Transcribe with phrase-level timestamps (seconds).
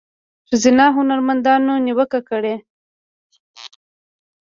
[0.47, 2.55] ښځینه هنرمندانو نیوکه کړې